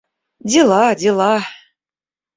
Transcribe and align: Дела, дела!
Дела, 0.53 0.95
дела! 1.01 1.31